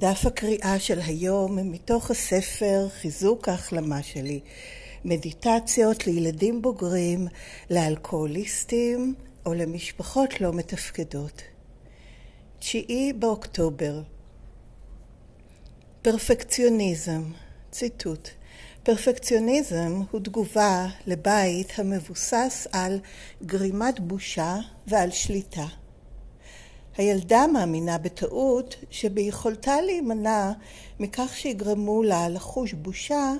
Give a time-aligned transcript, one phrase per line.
[0.00, 4.40] דף הקריאה של היום מתוך הספר חיזוק ההחלמה שלי,
[5.04, 7.26] מדיטציות לילדים בוגרים,
[7.70, 9.14] לאלכוהוליסטים
[9.46, 11.42] או למשפחות לא מתפקדות.
[12.58, 14.02] תשיעי באוקטובר
[16.02, 17.22] פרפקציוניזם,
[17.70, 18.28] ציטוט
[18.82, 23.00] פרפקציוניזם הוא תגובה לבית המבוסס על
[23.42, 24.56] גרימת בושה
[24.86, 25.66] ועל שליטה.
[26.96, 30.52] הילדה מאמינה בטעות שביכולתה להימנע
[31.00, 33.32] מכך שיגרמו לה לחוש בושה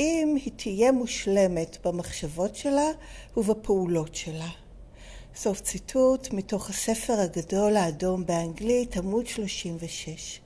[0.00, 2.88] אם היא תהיה מושלמת במחשבות שלה
[3.36, 4.48] ובפעולות שלה.
[5.36, 10.40] סוף ציטוט מתוך הספר הגדול האדום באנגלית, עמוד 36.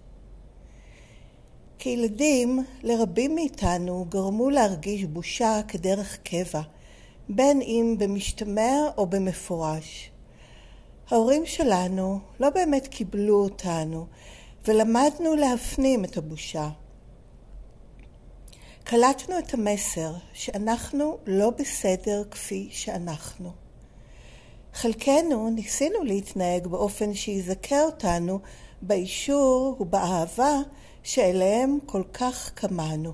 [1.79, 6.61] כילדים, לרבים מאיתנו גרמו להרגיש בושה כדרך קבע,
[7.29, 10.11] בין אם במשתמע או במפורש.
[11.11, 14.07] ההורים שלנו לא באמת קיבלו אותנו,
[14.67, 16.69] ולמדנו להפנים את הבושה.
[18.85, 23.53] קלטנו את המסר שאנחנו לא בסדר כפי שאנחנו.
[24.75, 28.41] חלקנו ניסינו להתנהג באופן שיזכה אותנו
[28.83, 30.57] באישור ובאהבה
[31.03, 33.13] שאליהם כל כך כמהנו.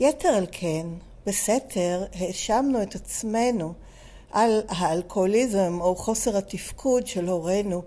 [0.00, 0.86] יתר על כן,
[1.26, 3.74] בסתר האשמנו את עצמנו
[4.30, 7.82] על האלכוהוליזם או חוסר התפקוד של הורינו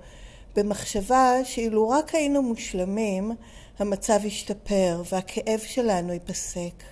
[0.56, 3.32] במחשבה שאילו רק היינו מושלמים
[3.80, 6.84] המצב ישתפר והכאב שלנו ייפסק.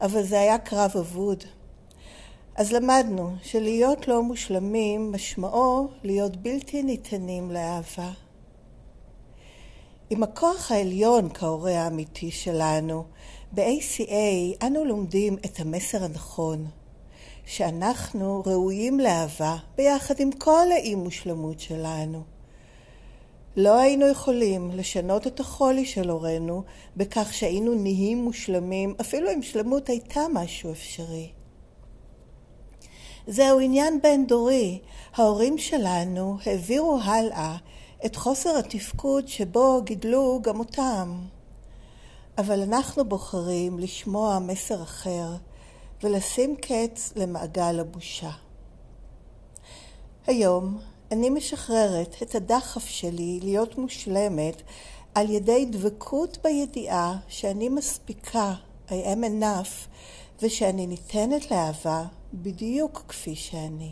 [0.00, 1.44] אבל זה היה קרב אבוד.
[2.56, 8.10] אז למדנו שלהיות לא מושלמים משמעו להיות בלתי ניתנים לאהבה.
[10.10, 13.04] עם הכוח העליון כהורה האמיתי שלנו,
[13.52, 16.66] ב-ACA אנו לומדים את המסר הנכון,
[17.48, 22.22] שאנחנו ראויים לאהבה ביחד עם כל האי מושלמות שלנו.
[23.56, 26.62] לא היינו יכולים לשנות את החולי של הורינו
[26.96, 31.30] בכך שהיינו נהיים מושלמים, אפילו אם שלמות הייתה משהו אפשרי.
[33.26, 34.78] זהו עניין בין דורי.
[35.14, 37.56] ההורים שלנו העבירו הלאה
[38.06, 41.20] את חוסר התפקוד שבו גידלו גם אותם.
[42.38, 45.36] אבל אנחנו בוחרים לשמוע מסר אחר
[46.02, 48.30] ולשים קץ למעגל הבושה.
[50.26, 50.78] היום
[51.12, 54.62] אני משחררת את הדחף שלי להיות מושלמת
[55.14, 58.54] על ידי דבקות בידיעה שאני מספיקה,
[58.88, 59.88] I am enough,
[60.42, 62.04] ושאני ניתנת לאהבה
[62.34, 63.90] בדיוק כפי שאני.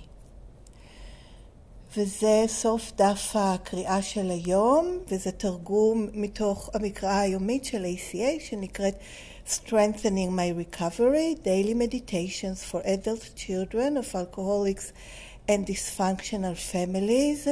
[1.97, 8.95] וזה סוף דף הקריאה של היום, וזה תרגום מתוך המקראה היומית של ACA שנקראת
[9.49, 14.93] Strengthening My Recovery, Daily Meditations for Adult Children of Alcoholics
[15.49, 17.49] and Dysfunctional Families.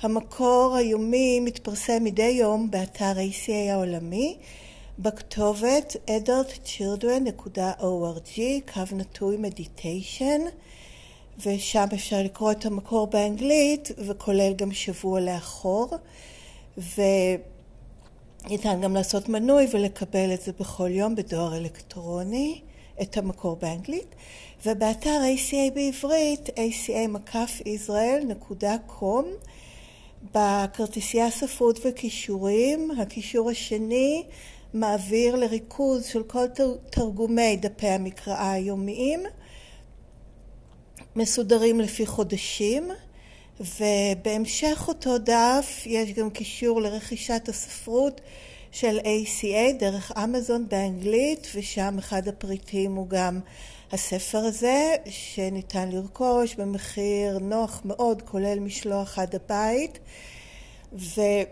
[0.00, 4.36] המקור היומי מתפרסם מדי יום באתר ACA העולמי,
[4.98, 8.40] בכתובת adultchildren.org,
[8.74, 10.40] קו נטוי מדיטיישן.
[11.46, 15.90] ושם אפשר לקרוא את המקור באנגלית, וכולל גם שבוע לאחור,
[18.44, 22.60] וניתן גם לעשות מנוי ולקבל את זה בכל יום בדואר אלקטרוני,
[23.02, 24.14] את המקור באנגלית,
[24.66, 29.24] ובאתר ACA בעברית, aca-israel.com,
[30.34, 34.24] בכרטיסייה ספרות וכישורים, הכישור השני
[34.74, 36.44] מעביר לריכוז של כל
[36.90, 39.20] תרגומי דפי המקראה היומיים,
[41.16, 42.90] מסודרים לפי חודשים,
[43.60, 48.20] ובהמשך אותו דף יש גם קישור לרכישת הספרות
[48.72, 53.40] של ACA דרך אמזון באנגלית, ושם אחד הפריטים הוא גם
[53.92, 59.98] הספר הזה, שניתן לרכוש במחיר נוח מאוד, כולל משלוח עד הבית.
[60.92, 61.48] ועוד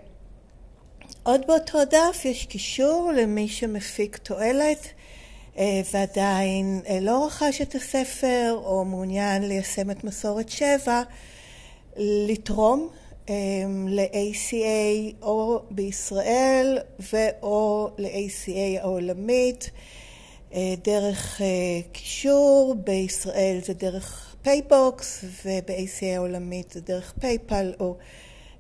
[1.47, 4.87] באותו דף יש קישור למי שמפיק תועלת
[5.59, 11.03] אה, ועדיין אה, לא רכש את הספר או מעוניין ליישם את מסורת שבע,
[11.97, 12.89] לתרום
[13.29, 13.35] אה,
[13.89, 16.79] ל-ACA או בישראל
[17.13, 19.71] ואו ל-ACA העולמית
[20.85, 21.41] דרך
[21.93, 27.97] קישור, בישראל זה דרך פייבוקס וב-ACA העולמית זה דרך פייפל או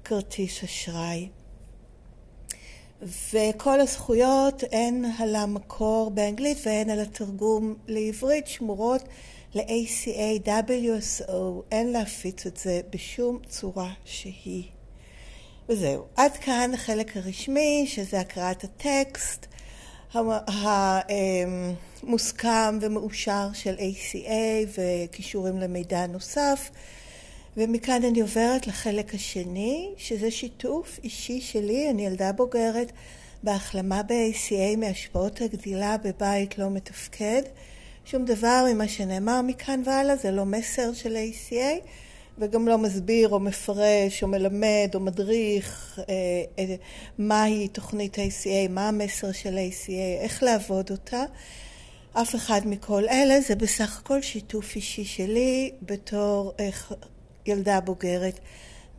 [0.05, 1.28] כרטיס אשראי.
[3.32, 9.02] וכל הזכויות הן על המקור באנגלית והן על התרגום לעברית שמורות
[9.55, 11.32] ל-ACA WSO,
[11.73, 14.64] אין להפיץ את זה בשום צורה שהיא.
[15.69, 19.47] וזהו, עד כאן החלק הרשמי שזה הקראת הטקסט
[22.02, 24.31] המוסכם ומאושר של ACA
[24.79, 26.70] וכישורים למידע נוסף
[27.56, 32.93] ומכאן אני עוברת לחלק השני, שזה שיתוף אישי שלי, אני ילדה בוגרת
[33.43, 37.43] בהחלמה ב-ACA מהשפעות הגדילה בבית לא מתפקד.
[38.10, 41.88] שום דבר ממה שנאמר מכאן והלאה זה לא מסר של ACA
[42.38, 46.14] וגם לא מסביר או מפרש או מלמד או מדריך אה,
[46.58, 46.74] אה,
[47.18, 51.24] מהי תוכנית ACA, מה המסר של ACA, איך לעבוד אותה.
[52.12, 56.68] אף אחד מכל אלה זה בסך הכל שיתוף אישי שלי בתור אה,
[57.46, 58.40] ילדה בוגרת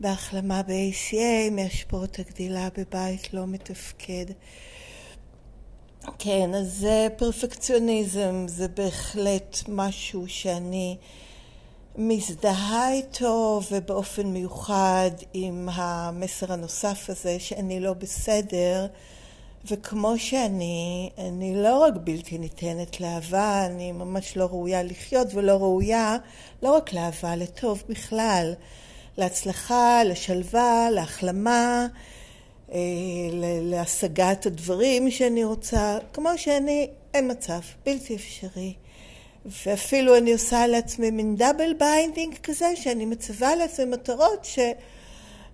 [0.00, 4.26] בהחלמה ב-ACA מהשפעות הגדילה בבית לא מתפקד.
[6.18, 10.96] כן, אז זה פרפקציוניזם, זה בהחלט משהו שאני
[11.96, 18.86] מזדהה איתו ובאופן מיוחד עם המסר הנוסף הזה שאני לא בסדר
[19.70, 26.16] וכמו שאני, אני לא רק בלתי ניתנת לאהבה, אני ממש לא ראויה לחיות ולא ראויה
[26.62, 28.54] לא רק לאהבה, לטוב בכלל,
[29.18, 31.86] להצלחה, לשלווה, להחלמה,
[33.62, 38.74] להשגת הדברים שאני רוצה, כמו שאני, אין מצב, בלתי אפשרי.
[39.66, 44.58] ואפילו אני עושה לעצמי מין double binding כזה, שאני מצווה לעצמי מטרות ש...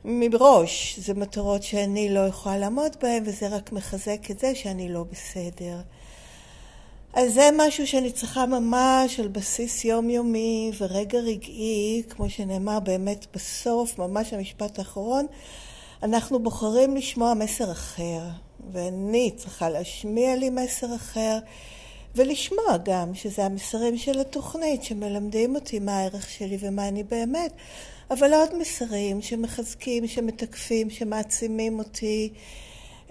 [0.04, 5.04] מראש, זה מטרות שאני לא יכולה לעמוד בהן, וזה רק מחזק את זה שאני לא
[5.12, 5.80] בסדר.
[7.14, 13.98] אז זה משהו שאני צריכה ממש על בסיס יומיומי ורגע רגעי, כמו שנאמר באמת בסוף,
[13.98, 15.26] ממש המשפט האחרון,
[16.02, 18.20] אנחנו בוחרים לשמוע מסר אחר,
[18.72, 21.38] ואני צריכה להשמיע לי מסר אחר,
[22.16, 27.52] ולשמוע גם שזה המסרים של התוכנית שמלמדים אותי מה הערך שלי ומה אני באמת,
[28.10, 32.32] אבל עוד מסרים שמחזקים, שמתקפים, שמעצימים אותי,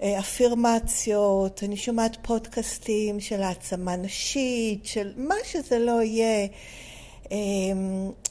[0.02, 6.48] אה, אפירמציות, אני שומעת פודקאסטים של העצמה נשית, של מה שזה לא יהיה,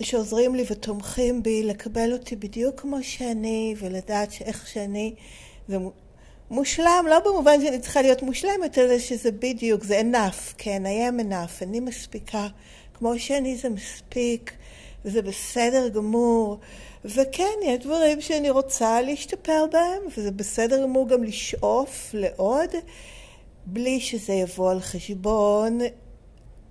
[0.02, 5.14] שעוזרים לי ותומכים בי לקבל אותי בדיוק כמו שאני ולדעת שאיך שאני
[5.68, 5.78] זה
[6.52, 11.22] מושלם, לא במובן שאני צריכה להיות מושלמת, אלא שזה בדיוק, זה enough, כן, I am
[11.22, 12.48] enough, אני מספיקה,
[12.94, 14.54] כמו שאני זה מספיק,
[15.06, 16.58] וזה בסדר גמור.
[17.06, 22.70] וכן, יש דברים שאני רוצה להשתפר בהם, וזה בסדר גמור גם לשאוף לעוד,
[23.66, 25.80] בלי שזה יבוא על חשבון.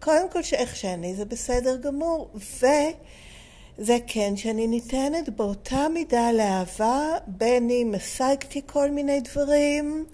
[0.01, 7.71] קודם כל שאיך שאני זה בסדר גמור, וזה כן שאני ניתנת באותה מידה לאהבה, בין
[7.71, 10.07] אם השגתי כל מיני דברים,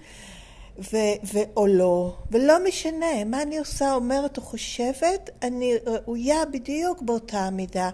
[0.79, 7.03] ו- ו- או לא, ולא משנה מה אני עושה, אומרת או חושבת, אני ראויה בדיוק
[7.03, 7.91] באותה מידה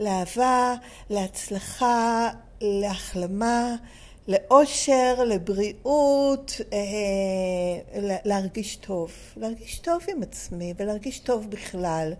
[0.00, 0.74] לאהבה,
[1.10, 2.28] להצלחה,
[2.60, 3.76] להחלמה,
[4.28, 6.78] לאושר, לבריאות, אה,
[8.24, 9.12] להרגיש טוב.
[9.36, 12.12] להרגיש טוב עם עצמי ולהרגיש טוב בכלל.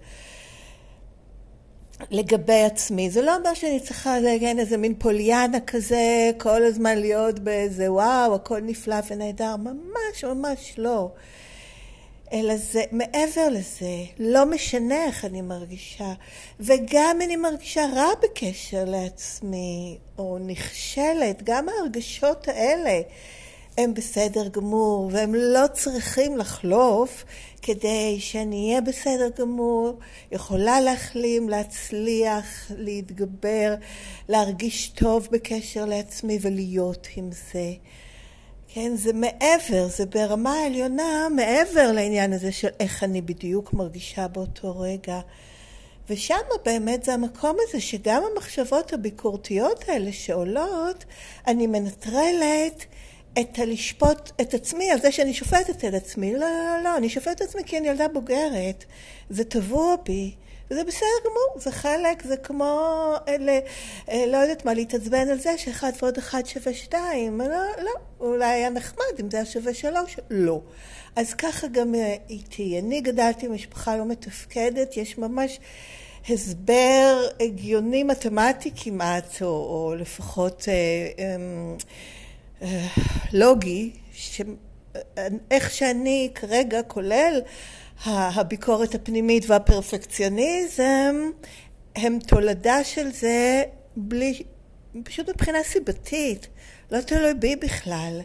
[2.10, 3.10] לגבי עצמי.
[3.10, 8.34] זה לא אומר שאני צריכה להגן איזה מין פוליאנה כזה, כל הזמן להיות באיזה וואו,
[8.34, 9.56] הכל נפלא ונהדר.
[9.56, 11.10] ממש ממש לא.
[12.32, 16.12] אלא זה מעבר לזה, לא משנה איך אני מרגישה.
[16.60, 23.00] וגם אני מרגישה רע בקשר לעצמי, או נכשלת, גם ההרגשות האלה
[23.78, 27.24] הם בסדר גמור, והם לא צריכים לחלוף
[27.62, 29.98] כדי שאני אהיה בסדר גמור,
[30.32, 33.74] יכולה להחלים, להצליח, להתגבר,
[34.28, 37.72] להרגיש טוב בקשר לעצמי ולהיות עם זה.
[38.80, 44.80] כן, זה מעבר, זה ברמה העליונה מעבר לעניין הזה של איך אני בדיוק מרגישה באותו
[44.80, 45.20] רגע.
[46.10, 51.04] ושם באמת זה המקום הזה שגם המחשבות הביקורתיות האלה שעולות,
[51.46, 52.84] אני מנטרלת
[53.40, 56.34] את הלשפוט את עצמי על זה שאני שופטת את עצמי.
[56.34, 58.84] לא, לא, לא, אני שופטת את עצמי כי אני ילדה בוגרת.
[59.30, 60.34] זה טבוע בי.
[60.70, 63.58] וזה בסדר גמור, זה חלק, זה כמו, אלה,
[64.10, 67.40] אה, לא יודעת מה, להתעצבן על זה שאחד ועוד אחד שווה שתיים.
[67.40, 70.60] לא, לא, אולי היה נחמד אם זה היה שווה שלוש, לא.
[71.16, 72.78] אז ככה גם אה, איתי.
[72.78, 75.58] אני גדלתי במשפחה לא מתפקדת, יש ממש
[76.28, 80.74] הסבר הגיוני מתמטי כמעט, או, או לפחות אה,
[81.18, 81.36] אה,
[82.62, 82.86] אה,
[83.32, 84.40] לוגי, ש...
[85.50, 87.40] איך שאני כרגע, כולל
[88.06, 91.30] הביקורת הפנימית והפרפקציוניזם,
[91.96, 93.62] הם תולדה של זה
[93.96, 94.42] בלי,
[95.04, 96.46] פשוט מבחינה סיבתית,
[96.90, 98.20] לא תלוי בי בכלל.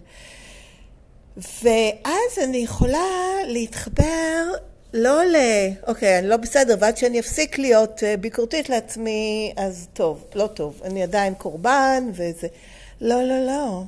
[1.38, 3.08] ואז אני יכולה
[3.48, 4.44] להתחבר
[4.94, 5.36] לא ל...
[5.88, 10.82] אוקיי, אני לא בסדר, ועד שאני אפסיק להיות אה, ביקורתית לעצמי, אז טוב, לא טוב,
[10.84, 12.48] אני עדיין קורבן וזה...
[13.01, 13.84] לא, לא, לא.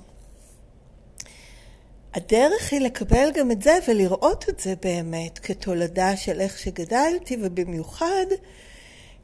[2.15, 8.25] הדרך היא לקבל גם את זה ולראות את זה באמת כתולדה של איך שגדלתי, ובמיוחד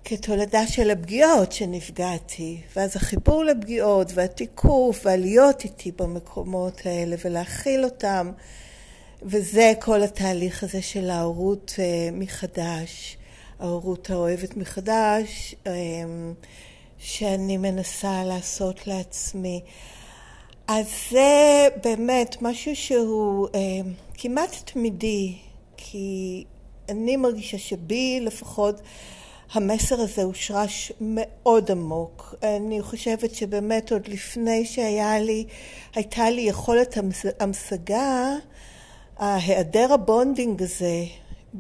[0.06, 8.32] כתולדה של הפגיעות שנפגעתי, ואז החיבור לפגיעות והתיקוף והלהיות איתי במקומות האלה ולהכיל אותם,
[9.24, 13.18] וזה כל התהליך הזה של ההורות אה, מחדש,
[13.60, 15.74] ההורות האוהבת מחדש, אה,
[16.98, 19.62] שאני מנסה לעשות לעצמי.
[20.68, 23.60] אז זה באמת משהו שהוא אה,
[24.14, 25.36] כמעט תמידי,
[25.78, 26.44] כי
[26.90, 28.82] אני מרגישה שבי לפחות
[29.54, 32.36] המסר הזה הושרש מאוד עמוק.
[32.44, 35.46] אני חושבת שבאמת עוד לפני שהיה לי,
[35.96, 36.98] הייתה לי יכולת
[37.40, 38.36] המשגה,
[39.18, 41.04] ההיעדר ה bonding הזה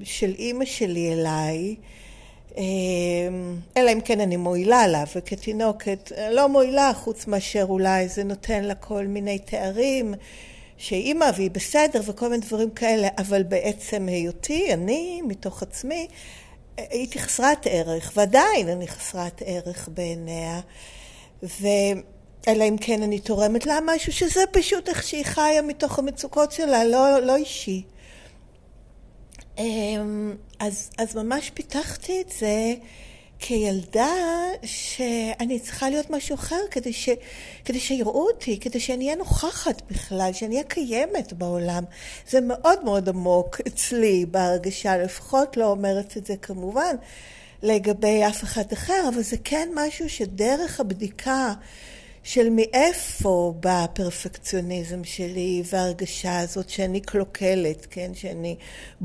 [0.04, 1.76] של אימא שלי אליי,
[3.78, 8.76] אלא אם כן אני מועילה לה, וכתינוקת לא מועילה חוץ מאשר אולי זה נותן לה
[8.76, 10.14] כל מיני תארים
[10.78, 16.08] שאימא והיא בסדר וכל מיני דברים כאלה, אבל בעצם היותי, אני, מתוך עצמי,
[16.78, 20.60] הייתי חסרת ערך, ועדיין אני חסרת ערך בעיניה,
[21.44, 21.68] ו...
[22.48, 26.84] אלא אם כן אני תורמת לה משהו שזה פשוט איך שהיא חיה מתוך המצוקות שלה,
[26.84, 27.84] לא, לא אישי.
[29.58, 32.74] אמ, אז, אז ממש פיתחתי את זה
[33.40, 34.14] כילדה
[34.64, 37.10] שאני צריכה להיות משהו אחר כדי, ש,
[37.66, 41.84] כדי שיראו אותי, כדי שאני אהיה נוכחת בכלל, שאני אהיה קיימת בעולם.
[42.30, 46.96] זה מאוד מאוד עמוק אצלי בהרגשה, לפחות לא אומרת את זה כמובן
[47.64, 51.54] לגבי אף אחד אחר, אבל זה כן משהו שדרך הבדיקה
[52.24, 58.56] של מאיפה בא הפרפקציוניזם שלי וההרגשה הזאת שאני קלוקלת, כן, שאני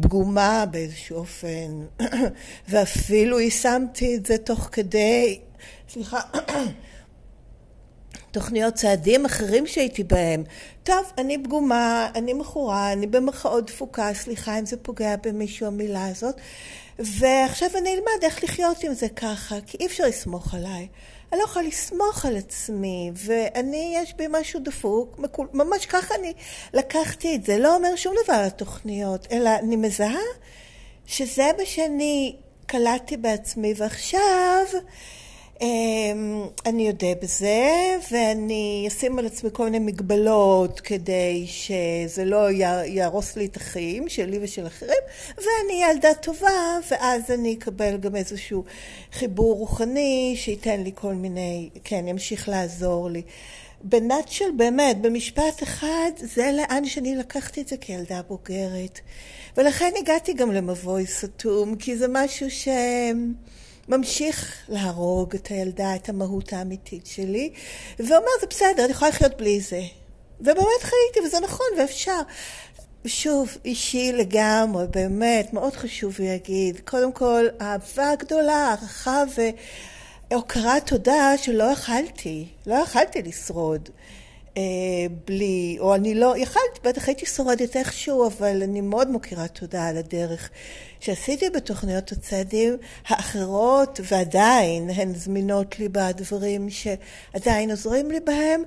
[0.01, 1.87] פגומה באיזשהו אופן,
[2.69, 5.41] ואפילו יישמתי את זה תוך כדי,
[5.89, 6.21] סליחה,
[8.31, 10.45] תוכניות צעדים אחרים שהייתי בהם.
[10.83, 16.35] טוב, אני פגומה, אני מכורה, אני במרכאות דפוקה, סליחה אם זה פוגע במישהו המילה הזאת,
[16.99, 20.89] ועכשיו אני אלמד איך לחיות עם זה ככה, כי אי אפשר לסמוך עליי.
[21.33, 25.21] אני לא יכולה לסמוך על עצמי, ואני, יש בי משהו דפוק,
[25.53, 26.33] ממש ככה אני
[26.75, 27.59] לקחתי את זה.
[27.59, 30.25] לא אומר שום דבר על התוכניות, אלא אני מזהה
[31.07, 34.65] שזה מה שאני קלטתי בעצמי, ועכשיו
[36.67, 37.71] אני אודה בזה,
[38.11, 42.51] ואני אשים על עצמי כל מיני מגבלות כדי שזה לא
[42.87, 45.03] יהרוס לי את החיים שלי ושל אחרים,
[45.37, 48.65] ואני ילדה טובה, ואז אני אקבל גם איזשהו
[49.13, 53.23] חיבור רוחני שייתן לי כל מיני, כן, ימשיך לעזור לי.
[53.85, 59.01] בנאצ'ל, באמת, במשפט אחד, זה לאן שאני לקחתי את זה כילדה בוגרת.
[59.57, 62.69] ולכן הגעתי גם למבוי סתום, כי זה משהו ש...
[63.89, 67.53] ממשיך להרוג את הילדה, את המהות האמיתית שלי,
[67.99, 69.83] ואומר, זה בסדר, אני יכולה לחיות בלי זה.
[70.41, 72.21] ובאמת חייתי, וזה נכון, ואפשר.
[73.07, 76.81] שוב, אישי לגמרי, באמת, מאוד חשוב להגיד.
[76.85, 79.23] קודם כל, אהבה גדולה, הערכה
[80.31, 83.89] והוקרת תודה שלא יכלתי, לא יכלתי לשרוד.
[84.57, 84.63] אה,
[85.27, 89.97] בלי, או אני לא, יכלתי, בטח הייתי שורדת איכשהו, אבל אני מאוד מוקירה תודה על
[89.97, 90.51] הדרך
[91.01, 92.77] שעשיתי בתוכניות הצעדים
[93.09, 98.63] האחרות, ועדיין הן זמינות לי בדברים שעדיין עוזרים לי בהם,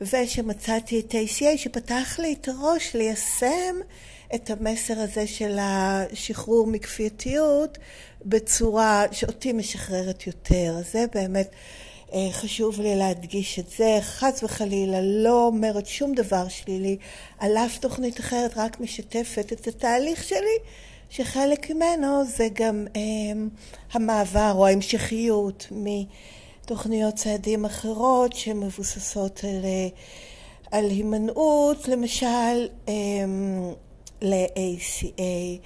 [0.00, 3.76] ושמצאתי את ACA שפתח לי את הראש ליישם
[4.34, 7.78] את המסר הזה של השחרור מכפייתיות
[8.24, 10.76] בצורה שאותי משחררת יותר.
[10.92, 11.50] זה באמת
[12.32, 13.98] חשוב לי להדגיש את זה.
[14.00, 16.96] חס וחלילה לא אומרת שום דבר שלילי
[17.38, 20.58] על אף תוכנית אחרת, רק משתפת את התהליך שלי,
[21.10, 23.00] שחלק ממנו זה גם אה,
[23.92, 29.88] המעבר או ההמשכיות מתוכניות צעדים אחרות שמבוססות על, אה,
[30.70, 32.94] על הימנעות, למשל אה,
[34.22, 35.60] ל-ACA.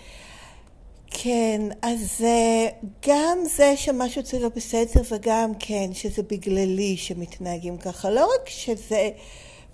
[1.11, 2.25] כן, אז
[3.09, 8.11] גם זה שמשהו אצלי לא בסדר וגם כן שזה בגללי שמתנהגים ככה.
[8.11, 9.11] לא רק שזה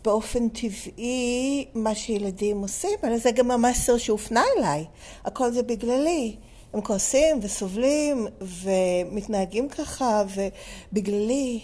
[0.05, 4.85] באופן טבעי מה שילדים עושים, אלא זה גם המסר שהופנה אליי.
[5.25, 6.37] הכל זה בגללי.
[6.73, 11.61] הם כועסים וסובלים ומתנהגים ככה ובגללי,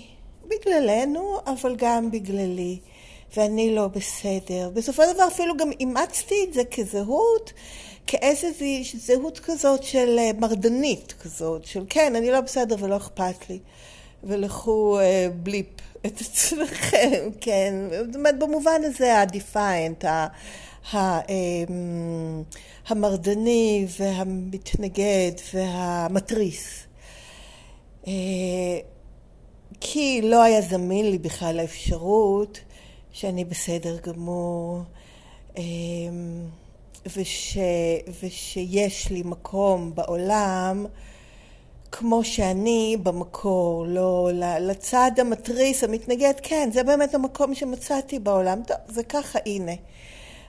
[0.49, 2.79] בגללנו, אבל גם בגללי.
[3.37, 4.71] ואני לא בסדר.
[4.75, 7.53] בסופו של דבר אפילו גם אימצתי את זה כזהות.
[8.07, 13.59] כאיזושהי זהות כזאת של אה, מרדנית כזאת, של כן, אני לא בסדר ולא אכפת לי,
[14.25, 15.67] ולכו אה, בליפ
[16.07, 17.75] את עצמכם, כן,
[18.07, 20.07] זאת אומרת במובן הזה ה-defiant,
[20.95, 22.43] אמ,
[22.89, 26.87] המרדני והמתנגד והמתריס.
[28.07, 28.13] אה,
[29.81, 32.61] כי לא היה זמין לי בכלל האפשרות
[33.12, 34.83] שאני בסדר גמור.
[35.57, 35.62] אמ,
[37.17, 37.59] וש,
[38.23, 40.87] ושיש לי מקום בעולם
[41.93, 48.62] כמו שאני במקור, לא לצד המתריס, המתנגד, כן, זה באמת המקום שמצאתי בעולם.
[48.67, 49.73] טוב, זה ככה, הנה.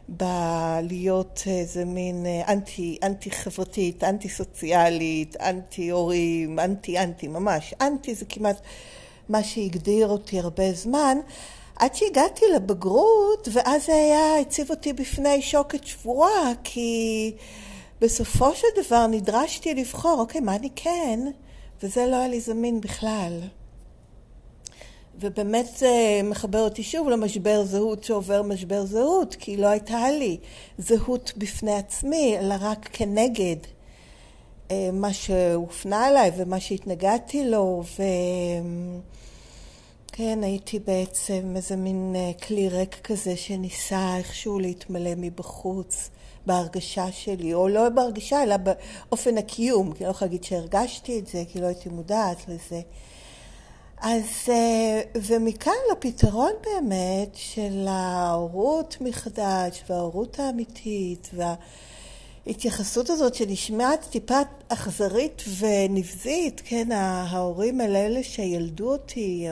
[0.09, 7.73] בלהיות איזה מין אה, אנטי, אנטי חברתית, אנטי סוציאלית, אנטי הורים, אנטי אנטי, ממש.
[7.81, 8.61] אנטי זה כמעט
[9.29, 11.17] מה שהגדיר אותי הרבה זמן.
[11.75, 17.31] עד שהגעתי לבגרות, ואז זה היה, הציב אותי בפני שוקת שבורה, כי
[18.01, 21.19] בסופו של דבר נדרשתי לבחור, אוקיי, מה אני כן?
[21.83, 23.41] וזה לא היה לי זמין בכלל.
[25.19, 30.37] ובאמת זה מחבר אותי שוב למשבר זהות שעובר משבר זהות, כי לא הייתה לי
[30.77, 33.55] זהות בפני עצמי, אלא רק כנגד
[34.71, 37.83] אה, מה שהופנה אליי ומה שהתנגדתי לו,
[40.13, 46.09] וכן, הייתי בעצם איזה מין אה, כלי ריק כזה שניסה איכשהו להתמלא מבחוץ.
[46.45, 51.43] בהרגשה שלי, או לא בהרגשה, אלא באופן הקיום, כי לא יכולה להגיד שהרגשתי את זה,
[51.51, 52.81] כי לא הייתי מודעת לזה.
[53.97, 61.29] אז, אה, ומכאן לפתרון באמת של ההורות מחדש, וההורות האמיתית,
[62.45, 69.47] וההתייחסות הזאת שנשמעת טיפה אכזרית ונבזית, כן, ההורים האלה אלה שילדו אותי,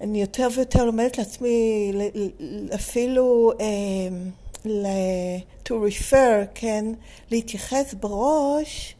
[0.00, 1.92] אני יותר ויותר לומדת לעצמי
[2.74, 6.84] אפילו אה, to refer, כן,
[7.30, 8.94] להתייחס בראש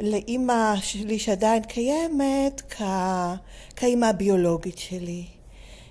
[0.00, 2.62] לאימא שלי שעדיין קיימת
[3.76, 5.24] כאימא הביולוגית שלי.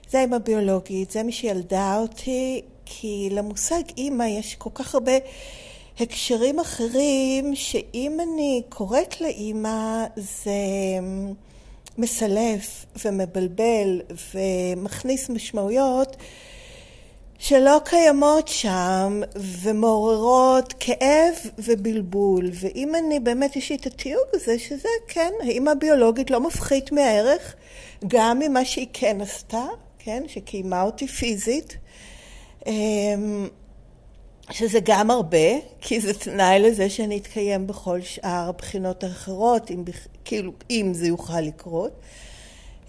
[0.09, 5.11] זה האימא הביולוגית, זה מי שילדה אותי, כי למושג אימא יש כל כך הרבה
[5.99, 10.51] הקשרים אחרים, שאם אני קוראת לאימא זה
[11.99, 14.01] מסלף ומבלבל
[14.33, 16.17] ומכניס משמעויות
[17.39, 22.49] שלא קיימות שם ומעוררות כאב ובלבול.
[22.53, 27.55] ואם אני באמת יש לי את התיוג הזה, שזה כן, האמא הביולוגית לא מפחית מהערך,
[28.07, 29.65] גם ממה שהיא כן עשתה,
[29.99, 31.77] כן, שקיימה אותי פיזית,
[32.67, 33.47] אמ,
[34.51, 39.83] שזה גם הרבה, כי זה תנאי לזה שאני אתקיים בכל שאר הבחינות האחרות, אם,
[40.25, 41.91] כאילו, אם זה יוכל לקרות.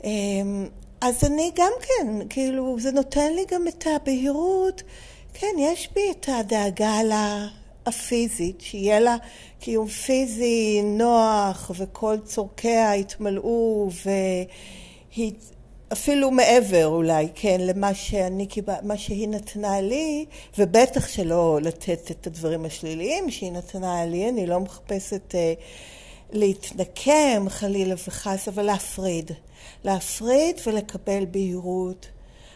[0.04, 0.66] אמ,
[1.00, 4.82] אז אני גם כן, כאילו, זה נותן לי גם את הבהירות.
[5.34, 7.00] כן, יש בי את הדאגה
[7.86, 9.16] הפיזית, שיהיה לה
[9.60, 15.32] קיום פיזי נוח וכל צורכיה יתמלאו והיא
[15.92, 20.26] אפילו מעבר אולי, כן, למה שאני קיבל, מה שהיא נתנה לי,
[20.58, 25.54] ובטח שלא לתת את הדברים השליליים שהיא נתנה לי, אני לא מחפשת אה,
[26.32, 29.30] להתנקם חלילה וחס, אבל להפריד.
[29.84, 32.06] להפריד ולקבל בהירות.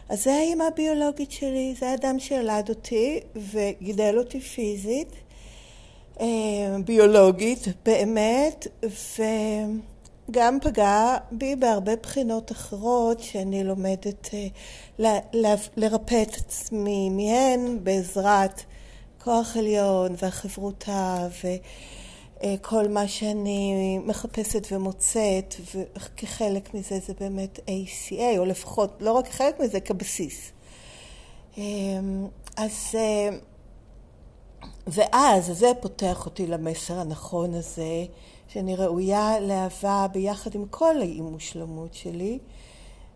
[0.09, 5.13] אז זה האימא הביולוגית שלי, זה האדם שילד אותי וגידל אותי פיזית,
[6.21, 6.27] אה,
[6.85, 8.67] ביולוגית באמת,
[10.29, 15.19] וגם פגע בי בהרבה בחינות אחרות שאני לומדת אה,
[15.77, 18.63] לרפא את עצמי מהן בעזרת
[19.25, 21.49] כוח עליון והחברותה ו...
[22.43, 29.29] אה, כל מה שאני מחפשת ומוצאת, וכחלק מזה זה באמת ACA, או לפחות, לא רק
[29.29, 30.53] חלק מזה, כבסיס.
[31.59, 33.29] אמ, אז, אה,
[34.87, 38.05] ואז זה פותח אותי למסר הנכון הזה,
[38.49, 42.39] שאני ראויה לאהבה ביחד עם כל האי-מושלמות שלי,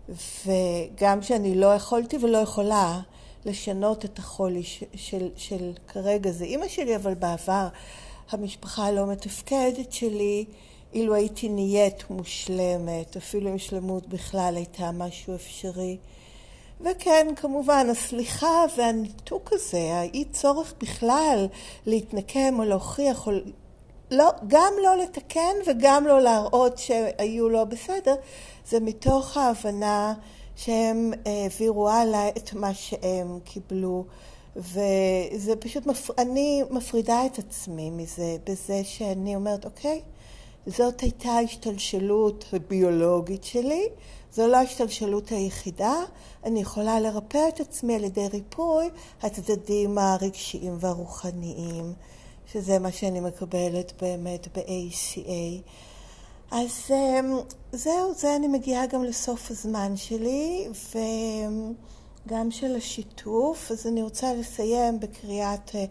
[0.09, 3.01] וגם שאני לא יכולתי ולא יכולה
[3.45, 7.69] לשנות את החולי של, של, של כרגע זה אימא שלי, אבל בעבר
[8.31, 10.45] המשפחה הלא מתפקדת שלי,
[10.93, 15.97] אילו הייתי נהיית מושלמת, אפילו אם שלמות בכלל הייתה משהו אפשרי.
[16.81, 21.47] וכן, כמובן, הסליחה והניתוק הזה, האי צורך בכלל
[21.87, 23.33] להתנקם או להוכיח, או
[24.11, 28.15] לא, גם לא לתקן וגם לא להראות שהיו לא בסדר,
[28.69, 30.15] זה מתוך ההבנה
[30.57, 34.05] שהם העבירו הלאה את מה שהם קיבלו.
[34.57, 36.11] וזה פשוט, מפ...
[36.19, 40.01] אני מפרידה את עצמי מזה, בזה שאני אומרת, אוקיי,
[40.67, 43.89] זאת הייתה ההשתלשלות הביולוגית שלי,
[44.33, 45.95] זו לא ההשתלשלות היחידה,
[46.45, 48.89] אני יכולה לרפא את עצמי על ידי ריפוי
[49.23, 51.93] הצדדים הרגשיים והרוחניים,
[52.53, 55.71] שזה מה שאני מקבלת באמת ב-ACA.
[56.51, 57.39] אז אמ,
[57.73, 60.99] זהו, זה אני מגיעה גם לסוף הזמן שלי, ו...
[62.29, 65.85] גם של השיתוף, אז אני רוצה לסיים בקריאת אה,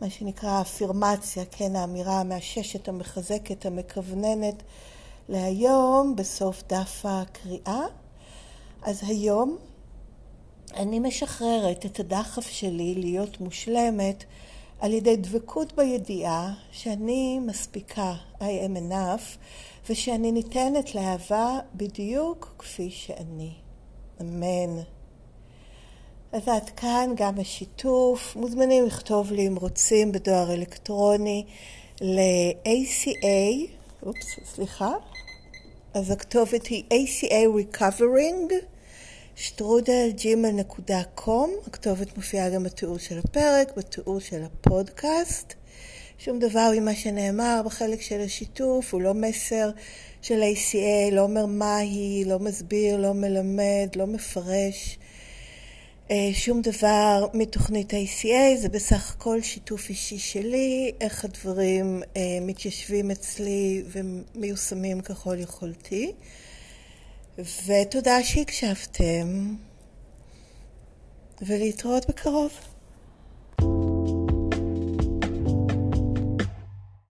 [0.00, 4.62] מה שנקרא אפירמציה, כן, האמירה המאששת, המחזקת, המכווננת
[5.28, 7.82] להיום, בסוף דף הקריאה.
[8.82, 9.56] אז היום
[10.74, 14.24] אני משחררת את הדחף שלי להיות מושלמת
[14.78, 19.38] על ידי דבקות בידיעה שאני מספיקה, I am enough,
[19.90, 23.52] ושאני ניתנת לאהבה בדיוק כפי שאני.
[24.20, 24.82] אמן.
[26.32, 28.36] אז עד כאן גם השיתוף.
[28.36, 31.44] מוזמנים לכתוב לי אם רוצים בדואר אלקטרוני
[32.00, 33.68] ל-ACA,
[34.02, 34.92] אופס, סליחה.
[35.94, 38.52] אז הכתובת היא ACA Recovering,
[39.40, 41.54] שטרודל ג'ימל.קום.
[41.66, 45.54] הכתובת מופיעה גם בתיאור של הפרק, בתיאור של הפודקאסט.
[46.18, 49.70] שום דבר ממה שנאמר בחלק של השיתוף הוא לא מסר
[50.22, 54.98] של ACA, לא אומר מה היא, לא מסביר, לא מלמד, לא מפרש.
[56.10, 63.10] אה, שום דבר מתוכנית ACA, זה בסך הכל שיתוף אישי שלי, איך הדברים אה, מתיישבים
[63.10, 66.12] אצלי ומיושמים ככל יכולתי.
[67.38, 69.54] ותודה שהקשבתם,
[71.42, 72.50] ולהתראות בקרוב.